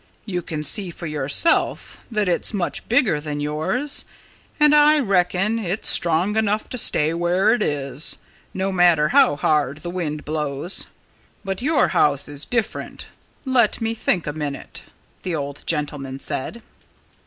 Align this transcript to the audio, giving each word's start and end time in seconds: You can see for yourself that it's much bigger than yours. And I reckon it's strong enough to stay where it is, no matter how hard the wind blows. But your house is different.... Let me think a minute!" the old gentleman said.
You 0.25 0.41
can 0.41 0.63
see 0.63 0.89
for 0.89 1.05
yourself 1.05 1.99
that 2.09 2.27
it's 2.27 2.55
much 2.55 2.89
bigger 2.89 3.21
than 3.21 3.39
yours. 3.39 4.03
And 4.59 4.73
I 4.73 4.97
reckon 4.99 5.59
it's 5.59 5.87
strong 5.87 6.35
enough 6.35 6.67
to 6.69 6.77
stay 6.79 7.13
where 7.13 7.53
it 7.53 7.61
is, 7.61 8.17
no 8.51 8.71
matter 8.71 9.09
how 9.09 9.35
hard 9.35 9.83
the 9.83 9.91
wind 9.91 10.25
blows. 10.25 10.87
But 11.45 11.61
your 11.61 11.89
house 11.89 12.27
is 12.27 12.45
different.... 12.45 13.09
Let 13.45 13.79
me 13.79 13.93
think 13.93 14.25
a 14.25 14.33
minute!" 14.33 14.85
the 15.21 15.35
old 15.35 15.63
gentleman 15.67 16.19
said. 16.19 16.63